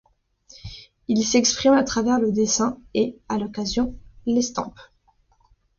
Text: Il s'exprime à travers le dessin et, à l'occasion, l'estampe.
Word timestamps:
Il 1.07 1.23
s'exprime 1.23 1.73
à 1.75 1.83
travers 1.83 2.19
le 2.19 2.31
dessin 2.31 2.79
et, 2.95 3.19
à 3.29 3.37
l'occasion, 3.37 3.93
l'estampe. 4.25 4.79